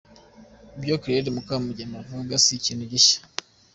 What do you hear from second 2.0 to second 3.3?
avuga si ikintu gishya.